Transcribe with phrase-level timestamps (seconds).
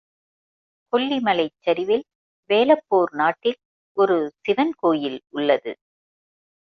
[0.93, 2.05] கொல்லி மலைச் சரிவில்
[2.49, 3.59] வேலப்பூர் நாட்டில்
[3.97, 5.73] ஒரு சிவன் கோயில் உள்ளது.